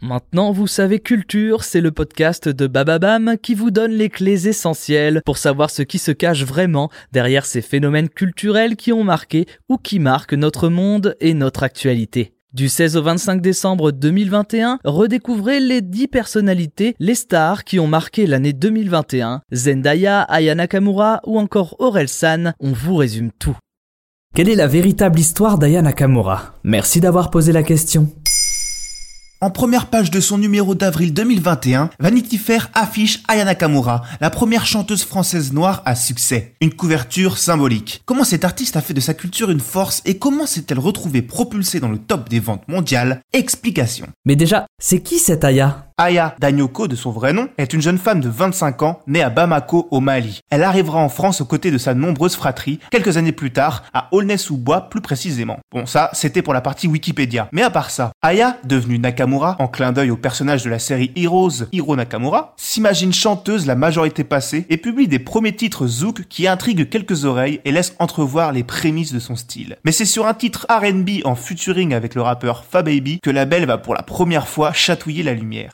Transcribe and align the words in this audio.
Maintenant, 0.00 0.52
vous 0.52 0.68
savez 0.68 1.00
culture, 1.00 1.64
c'est 1.64 1.80
le 1.80 1.90
podcast 1.90 2.48
de 2.48 2.68
Bababam 2.68 3.34
qui 3.42 3.56
vous 3.56 3.72
donne 3.72 3.90
les 3.90 4.08
clés 4.08 4.46
essentielles 4.46 5.22
pour 5.24 5.38
savoir 5.38 5.70
ce 5.70 5.82
qui 5.82 5.98
se 5.98 6.12
cache 6.12 6.44
vraiment 6.44 6.88
derrière 7.10 7.44
ces 7.44 7.62
phénomènes 7.62 8.08
culturels 8.08 8.76
qui 8.76 8.92
ont 8.92 9.02
marqué 9.02 9.46
ou 9.68 9.76
qui 9.76 9.98
marquent 9.98 10.34
notre 10.34 10.68
monde 10.68 11.16
et 11.20 11.34
notre 11.34 11.64
actualité. 11.64 12.32
Du 12.54 12.68
16 12.68 12.96
au 12.96 13.02
25 13.02 13.42
décembre 13.42 13.90
2021, 13.90 14.78
redécouvrez 14.84 15.58
les 15.58 15.82
10 15.82 16.06
personnalités, 16.06 16.94
les 17.00 17.16
stars 17.16 17.64
qui 17.64 17.80
ont 17.80 17.88
marqué 17.88 18.26
l'année 18.26 18.52
2021. 18.52 19.42
Zendaya, 19.52 20.22
Aya 20.22 20.54
Nakamura 20.54 21.20
ou 21.26 21.40
encore 21.40 21.74
Aurel 21.80 22.08
San, 22.08 22.54
on 22.60 22.70
vous 22.70 22.94
résume 22.94 23.32
tout. 23.32 23.56
Quelle 24.34 24.48
est 24.48 24.54
la 24.54 24.68
véritable 24.68 25.18
histoire 25.18 25.58
d'Aya 25.58 25.82
Nakamura? 25.82 26.54
Merci 26.62 27.00
d'avoir 27.00 27.30
posé 27.30 27.50
la 27.50 27.64
question. 27.64 28.08
En 29.40 29.50
première 29.50 29.86
page 29.86 30.10
de 30.10 30.18
son 30.18 30.36
numéro 30.36 30.74
d'avril 30.74 31.14
2021, 31.14 31.90
Vanity 32.00 32.38
Fair 32.38 32.70
affiche 32.74 33.22
Aya 33.28 33.44
Nakamura, 33.44 34.02
la 34.20 34.30
première 34.30 34.66
chanteuse 34.66 35.04
française 35.04 35.52
noire 35.52 35.80
à 35.84 35.94
succès. 35.94 36.54
Une 36.60 36.74
couverture 36.74 37.38
symbolique. 37.38 38.02
Comment 38.04 38.24
cette 38.24 38.44
artiste 38.44 38.76
a 38.76 38.80
fait 38.80 38.94
de 38.94 39.00
sa 39.00 39.14
culture 39.14 39.50
une 39.50 39.60
force 39.60 40.02
et 40.06 40.18
comment 40.18 40.46
s'est-elle 40.46 40.80
retrouvée 40.80 41.22
propulsée 41.22 41.78
dans 41.78 41.88
le 41.88 41.98
top 41.98 42.28
des 42.28 42.40
ventes 42.40 42.66
mondiales? 42.66 43.20
Explication. 43.32 44.08
Mais 44.24 44.34
déjà, 44.34 44.66
c'est 44.80 45.02
qui 45.02 45.20
cette 45.20 45.44
Aya? 45.44 45.87
Aya 46.00 46.36
Danyoko, 46.38 46.86
de 46.86 46.94
son 46.94 47.10
vrai 47.10 47.32
nom, 47.32 47.48
est 47.58 47.72
une 47.72 47.82
jeune 47.82 47.98
femme 47.98 48.20
de 48.20 48.28
25 48.28 48.82
ans 48.84 49.00
née 49.08 49.20
à 49.20 49.30
Bamako 49.30 49.88
au 49.90 49.98
Mali. 49.98 50.42
Elle 50.48 50.62
arrivera 50.62 51.00
en 51.00 51.08
France 51.08 51.40
aux 51.40 51.44
côtés 51.44 51.72
de 51.72 51.78
sa 51.78 51.92
nombreuse 51.92 52.36
fratrie 52.36 52.78
quelques 52.92 53.16
années 53.16 53.32
plus 53.32 53.50
tard 53.50 53.82
à 53.92 54.06
Aulnay-sous-Bois 54.12 54.90
plus 54.90 55.00
précisément. 55.00 55.58
Bon 55.72 55.86
ça, 55.86 56.10
c'était 56.12 56.40
pour 56.40 56.54
la 56.54 56.60
partie 56.60 56.86
Wikipédia. 56.86 57.48
Mais 57.50 57.64
à 57.64 57.70
part 57.70 57.90
ça, 57.90 58.12
Aya, 58.22 58.58
devenue 58.62 59.00
Nakamura, 59.00 59.56
en 59.58 59.66
clin 59.66 59.90
d'œil 59.90 60.12
au 60.12 60.16
personnage 60.16 60.62
de 60.62 60.70
la 60.70 60.78
série 60.78 61.10
Heroes, 61.16 61.64
Hiro 61.72 61.96
Nakamura, 61.96 62.54
s'imagine 62.56 63.12
chanteuse 63.12 63.66
la 63.66 63.74
majorité 63.74 64.22
passée 64.22 64.66
et 64.70 64.76
publie 64.76 65.08
des 65.08 65.18
premiers 65.18 65.56
titres 65.56 65.88
zouk 65.88 66.26
qui 66.28 66.46
intriguent 66.46 66.88
quelques 66.88 67.24
oreilles 67.24 67.60
et 67.64 67.72
laissent 67.72 67.96
entrevoir 67.98 68.52
les 68.52 68.62
prémices 68.62 69.12
de 69.12 69.18
son 69.18 69.34
style. 69.34 69.76
Mais 69.84 69.90
c'est 69.90 70.04
sur 70.04 70.28
un 70.28 70.34
titre 70.34 70.64
R&B 70.70 71.24
en 71.24 71.34
featuring 71.34 71.92
avec 71.92 72.14
le 72.14 72.22
rappeur 72.22 72.64
Fababy 72.70 73.18
que 73.20 73.30
la 73.30 73.46
belle 73.46 73.66
va 73.66 73.78
pour 73.78 73.94
la 73.94 74.02
première 74.02 74.46
fois 74.46 74.72
chatouiller 74.72 75.24
la 75.24 75.34
lumière. 75.34 75.72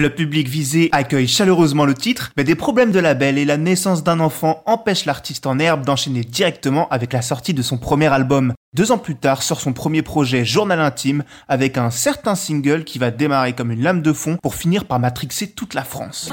Le 0.00 0.08
public 0.08 0.48
visé 0.48 0.88
accueille 0.92 1.28
chaleureusement 1.28 1.84
le 1.84 1.92
titre, 1.92 2.32
mais 2.38 2.44
des 2.44 2.54
problèmes 2.54 2.90
de 2.90 3.00
label 3.00 3.36
et 3.36 3.44
la 3.44 3.58
naissance 3.58 4.02
d'un 4.02 4.18
enfant 4.20 4.62
empêchent 4.64 5.04
l'artiste 5.04 5.46
en 5.46 5.58
herbe 5.58 5.84
d'enchaîner 5.84 6.22
directement 6.22 6.88
avec 6.88 7.12
la 7.12 7.20
sortie 7.20 7.52
de 7.52 7.60
son 7.60 7.76
premier 7.76 8.06
album. 8.06 8.54
Deux 8.72 8.92
ans 8.92 8.98
plus 8.98 9.16
tard 9.16 9.42
sort 9.42 9.60
son 9.60 9.72
premier 9.72 10.00
projet 10.00 10.44
Journal 10.44 10.78
Intime 10.78 11.24
avec 11.48 11.76
un 11.76 11.90
certain 11.90 12.36
single 12.36 12.84
qui 12.84 13.00
va 13.00 13.10
démarrer 13.10 13.52
comme 13.52 13.72
une 13.72 13.82
lame 13.82 14.00
de 14.00 14.12
fond 14.12 14.36
pour 14.40 14.54
finir 14.54 14.84
par 14.84 15.00
matrixer 15.00 15.48
toute 15.48 15.74
la 15.74 15.82
France. 15.82 16.30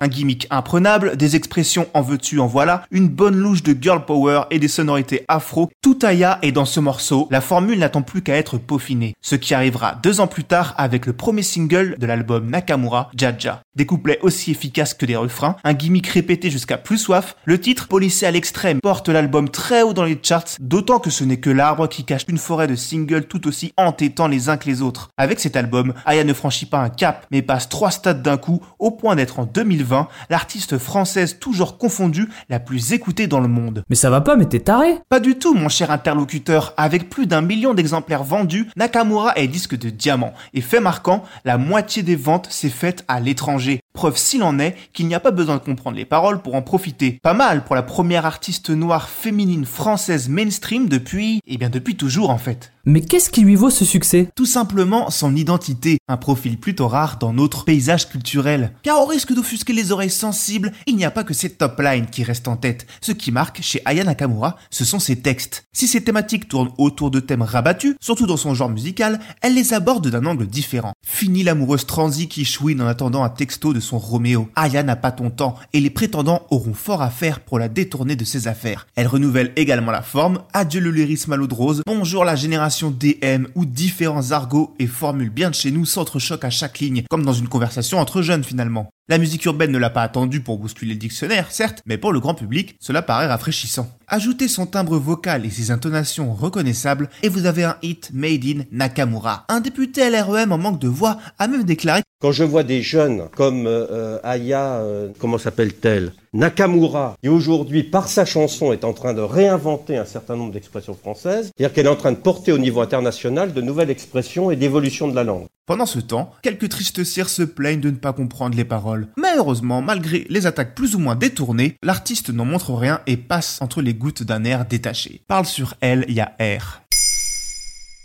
Un 0.00 0.06
gimmick 0.06 0.46
imprenable, 0.50 1.16
des 1.16 1.34
expressions 1.34 1.88
en 1.92 2.02
veux-tu 2.02 2.38
en 2.38 2.46
voilà, 2.46 2.84
une 2.92 3.08
bonne 3.08 3.34
louche 3.34 3.64
de 3.64 3.76
girl 3.82 4.04
power 4.04 4.42
et 4.52 4.60
des 4.60 4.68
sonorités 4.68 5.24
afro, 5.26 5.70
tout 5.82 5.98
Aya 6.02 6.38
est 6.42 6.52
dans 6.52 6.64
ce 6.64 6.78
morceau, 6.78 7.26
la 7.32 7.40
formule 7.40 7.80
n'attend 7.80 8.02
plus 8.02 8.22
qu'à 8.22 8.36
être 8.36 8.58
peaufinée. 8.58 9.16
Ce 9.20 9.34
qui 9.34 9.54
arrivera 9.54 9.96
deux 10.04 10.20
ans 10.20 10.28
plus 10.28 10.44
tard 10.44 10.72
avec 10.78 11.04
le 11.06 11.14
premier 11.14 11.42
single 11.42 11.96
de 11.98 12.06
l'album 12.06 12.48
Nakamura, 12.48 13.10
Jaja. 13.16 13.62
Des 13.74 13.86
couplets 13.86 14.20
aussi 14.22 14.52
efficaces 14.52 14.94
que 14.94 15.04
des 15.04 15.16
refrains, 15.16 15.56
un 15.64 15.74
gimmick 15.74 16.06
répété 16.06 16.48
jusqu'à 16.48 16.76
plus 16.76 16.98
soif, 16.98 17.34
le 17.44 17.60
titre, 17.60 17.88
polissé 17.88 18.24
à 18.24 18.30
l'extrême, 18.30 18.78
porte 18.80 19.08
l'album 19.08 19.48
très 19.48 19.82
haut 19.82 19.94
dans 19.94 20.04
les 20.04 20.14
charts, 20.28 20.56
d'autant 20.60 20.98
que 20.98 21.10
ce 21.10 21.24
n'est 21.24 21.38
que 21.38 21.50
l'arbre 21.50 21.88
qui 21.88 22.04
cache 22.04 22.26
une 22.28 22.38
forêt 22.38 22.66
de 22.66 22.76
singles 22.76 23.24
tout 23.24 23.46
aussi 23.48 23.72
entêtants 23.76 24.28
les 24.28 24.48
uns 24.48 24.56
que 24.56 24.66
les 24.66 24.82
autres. 24.82 25.10
Avec 25.16 25.40
cet 25.40 25.56
album, 25.56 25.94
Aya 26.04 26.24
ne 26.24 26.32
franchit 26.32 26.66
pas 26.66 26.80
un 26.80 26.90
cap, 26.90 27.26
mais 27.30 27.42
passe 27.42 27.68
trois 27.68 27.90
stades 27.90 28.22
d'un 28.22 28.36
coup, 28.36 28.60
au 28.78 28.90
point 28.90 29.16
d'être 29.16 29.38
en 29.38 29.44
2020 29.44 30.08
l'artiste 30.30 30.78
française 30.78 31.38
toujours 31.38 31.78
confondue 31.78 32.28
la 32.48 32.60
plus 32.60 32.92
écoutée 32.92 33.26
dans 33.26 33.40
le 33.40 33.48
monde. 33.48 33.82
Mais 33.88 33.96
ça 33.96 34.10
va 34.10 34.20
pas, 34.20 34.36
mais 34.36 34.46
t'es 34.46 34.60
taré 34.60 34.98
Pas 35.08 35.20
du 35.20 35.38
tout, 35.38 35.54
mon 35.54 35.68
cher 35.68 35.90
interlocuteur. 35.90 36.74
Avec 36.76 37.08
plus 37.08 37.26
d'un 37.26 37.40
million 37.40 37.74
d'exemplaires 37.74 38.24
vendus, 38.24 38.68
Nakamura 38.76 39.34
est 39.36 39.48
disque 39.48 39.78
de 39.78 39.90
diamant. 39.90 40.34
Et 40.54 40.60
fait 40.60 40.80
marquant, 40.80 41.24
la 41.44 41.58
moitié 41.58 42.02
des 42.02 42.16
ventes 42.16 42.48
s'est 42.50 42.68
faite 42.68 43.04
à 43.08 43.20
l'étranger. 43.20 43.80
Preuve 43.98 44.16
s'il 44.16 44.44
en 44.44 44.60
est 44.60 44.76
qu'il 44.92 45.08
n'y 45.08 45.16
a 45.16 45.18
pas 45.18 45.32
besoin 45.32 45.56
de 45.56 45.60
comprendre 45.60 45.96
les 45.96 46.04
paroles 46.04 46.40
pour 46.40 46.54
en 46.54 46.62
profiter. 46.62 47.18
Pas 47.20 47.34
mal 47.34 47.64
pour 47.64 47.74
la 47.74 47.82
première 47.82 48.26
artiste 48.26 48.70
noire 48.70 49.08
féminine 49.08 49.64
française 49.64 50.28
mainstream 50.28 50.88
depuis, 50.88 51.40
eh 51.48 51.56
bien 51.56 51.68
depuis 51.68 51.96
toujours 51.96 52.30
en 52.30 52.38
fait. 52.38 52.72
Mais 52.88 53.02
qu'est-ce 53.02 53.28
qui 53.28 53.42
lui 53.42 53.54
vaut 53.54 53.68
ce 53.68 53.84
succès? 53.84 54.30
Tout 54.34 54.46
simplement 54.46 55.10
son 55.10 55.36
identité, 55.36 55.98
un 56.08 56.16
profil 56.16 56.56
plutôt 56.56 56.88
rare 56.88 57.18
dans 57.18 57.34
notre 57.34 57.66
paysage 57.66 58.08
culturel. 58.08 58.72
Car 58.82 59.02
au 59.02 59.04
risque 59.04 59.34
d'offusquer 59.34 59.74
les 59.74 59.92
oreilles 59.92 60.08
sensibles, 60.08 60.72
il 60.86 60.96
n'y 60.96 61.04
a 61.04 61.10
pas 61.10 61.22
que 61.22 61.34
ses 61.34 61.50
top 61.50 61.78
lines 61.80 62.06
qui 62.06 62.24
restent 62.24 62.48
en 62.48 62.56
tête. 62.56 62.86
Ce 63.02 63.12
qui 63.12 63.30
marque 63.30 63.60
chez 63.60 63.82
Aya 63.84 64.04
Nakamura, 64.04 64.56
ce 64.70 64.86
sont 64.86 65.00
ses 65.00 65.16
textes. 65.16 65.66
Si 65.74 65.86
ses 65.86 66.02
thématiques 66.02 66.48
tournent 66.48 66.72
autour 66.78 67.10
de 67.10 67.20
thèmes 67.20 67.42
rabattus, 67.42 67.94
surtout 68.00 68.26
dans 68.26 68.38
son 68.38 68.54
genre 68.54 68.70
musical, 68.70 69.20
elle 69.42 69.54
les 69.54 69.74
aborde 69.74 70.08
d'un 70.08 70.24
angle 70.24 70.46
différent. 70.46 70.94
Fini 71.06 71.42
l'amoureuse 71.42 71.84
transi 71.84 72.26
qui 72.26 72.46
chouine 72.46 72.80
en 72.80 72.86
attendant 72.86 73.22
un 73.22 73.28
texto 73.28 73.74
de 73.74 73.80
son 73.80 73.98
Roméo. 73.98 74.48
Aya 74.56 74.82
n'a 74.82 74.96
pas 74.96 75.12
ton 75.12 75.28
temps 75.28 75.56
et 75.74 75.80
les 75.80 75.90
prétendants 75.90 76.46
auront 76.50 76.72
fort 76.72 77.02
à 77.02 77.10
faire 77.10 77.40
pour 77.40 77.58
la 77.58 77.68
détourner 77.68 78.16
de 78.16 78.24
ses 78.24 78.48
affaires. 78.48 78.86
Elle 78.96 79.08
renouvelle 79.08 79.52
également 79.56 79.92
la 79.92 80.00
forme, 80.00 80.40
adieu 80.54 80.80
le 80.80 80.90
lyrisme 80.90 81.34
à 81.34 81.36
l'eau 81.36 81.48
de 81.48 81.52
rose, 81.54 81.82
bonjour 81.86 82.24
la 82.24 82.34
génération 82.34 82.77
DM 82.86 83.46
où 83.54 83.64
différents 83.64 84.32
argots 84.32 84.74
et 84.78 84.86
formules 84.86 85.30
bien 85.30 85.50
de 85.50 85.54
chez 85.54 85.70
nous 85.70 85.84
s'entrechoquent 85.84 86.44
à 86.44 86.50
chaque 86.50 86.78
ligne, 86.78 87.04
comme 87.10 87.24
dans 87.24 87.32
une 87.32 87.48
conversation 87.48 87.98
entre 87.98 88.22
jeunes 88.22 88.44
finalement. 88.44 88.90
La 89.10 89.16
musique 89.16 89.46
urbaine 89.46 89.72
ne 89.72 89.78
l'a 89.78 89.88
pas 89.88 90.02
attendu 90.02 90.40
pour 90.42 90.58
bousculer 90.58 90.92
le 90.92 90.98
dictionnaire, 90.98 91.50
certes, 91.50 91.82
mais 91.86 91.96
pour 91.96 92.12
le 92.12 92.20
grand 92.20 92.34
public, 92.34 92.76
cela 92.78 93.00
paraît 93.00 93.26
rafraîchissant. 93.26 93.88
Ajoutez 94.06 94.48
son 94.48 94.66
timbre 94.66 94.98
vocal 94.98 95.46
et 95.46 95.50
ses 95.50 95.70
intonations 95.70 96.34
reconnaissables, 96.34 97.08
et 97.22 97.30
vous 97.30 97.46
avez 97.46 97.64
un 97.64 97.78
hit 97.80 98.10
made 98.12 98.44
in 98.44 98.64
Nakamura. 98.70 99.46
Un 99.48 99.60
député 99.60 100.10
LREM 100.10 100.52
en 100.52 100.58
manque 100.58 100.78
de 100.78 100.88
voix 100.88 101.16
a 101.38 101.48
même 101.48 101.64
déclaré 101.64 102.02
Quand 102.20 102.32
je 102.32 102.44
vois 102.44 102.64
des 102.64 102.82
jeunes 102.82 103.30
comme 103.34 103.66
euh, 103.66 103.86
euh, 103.90 104.18
Aya, 104.24 104.74
euh, 104.74 105.08
comment 105.18 105.38
s'appelle-t-elle? 105.38 106.12
Nakamura, 106.34 107.16
qui 107.22 107.30
aujourd'hui, 107.30 107.84
par 107.84 108.08
sa 108.08 108.26
chanson, 108.26 108.74
est 108.74 108.84
en 108.84 108.92
train 108.92 109.14
de 109.14 109.22
réinventer 109.22 109.96
un 109.96 110.04
certain 110.04 110.36
nombre 110.36 110.52
d'expressions 110.52 110.94
françaises, 110.94 111.50
c'est-à-dire 111.56 111.74
qu'elle 111.74 111.86
est 111.86 111.90
en 111.90 111.96
train 111.96 112.12
de 112.12 112.18
porter 112.18 112.52
au 112.52 112.58
niveau 112.58 112.82
international 112.82 113.54
de 113.54 113.60
nouvelles 113.62 113.88
expressions 113.88 114.50
et 114.50 114.56
d'évolution 114.56 115.08
de 115.08 115.14
la 115.14 115.24
langue. 115.24 115.46
Pendant 115.68 115.84
ce 115.84 115.98
temps, 115.98 116.32
quelques 116.40 116.70
tristes 116.70 117.04
cires 117.04 117.28
se 117.28 117.42
plaignent 117.42 117.82
de 117.82 117.90
ne 117.90 117.96
pas 117.96 118.14
comprendre 118.14 118.56
les 118.56 118.64
paroles. 118.64 118.97
Mais 119.16 119.36
heureusement, 119.36 119.82
malgré 119.82 120.26
les 120.28 120.46
attaques 120.46 120.74
plus 120.74 120.94
ou 120.94 120.98
moins 120.98 121.16
détournées, 121.16 121.76
l'artiste 121.82 122.30
n'en 122.30 122.44
montre 122.44 122.74
rien 122.74 123.00
et 123.06 123.16
passe 123.16 123.58
entre 123.60 123.82
les 123.82 123.94
gouttes 123.94 124.22
d'un 124.22 124.44
air 124.44 124.66
détaché. 124.66 125.22
Parle 125.28 125.46
sur 125.46 125.74
elle, 125.80 126.04
il 126.08 126.14
y 126.14 126.20
a 126.20 126.36
R. 126.40 126.82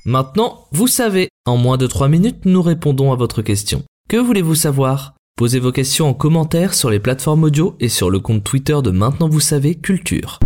Maintenant, 0.05 0.67
vous 0.71 0.87
savez, 0.87 1.29
en 1.45 1.57
moins 1.57 1.77
de 1.77 1.87
3 1.87 2.09
minutes, 2.09 2.45
nous 2.45 2.61
répondons 2.61 3.11
à 3.11 3.15
votre 3.15 3.41
question. 3.41 3.83
Que 4.09 4.17
voulez-vous 4.17 4.55
savoir? 4.55 5.15
Posez 5.35 5.59
vos 5.59 5.71
questions 5.71 6.09
en 6.09 6.13
commentaire 6.13 6.73
sur 6.73 6.89
les 6.89 6.99
plateformes 6.99 7.45
audio 7.45 7.75
et 7.79 7.89
sur 7.89 8.11
le 8.11 8.19
compte 8.19 8.43
Twitter 8.43 8.77
de 8.83 8.91
Maintenant 8.91 9.27
vous 9.27 9.39
savez 9.39 9.75
Culture. 9.75 10.39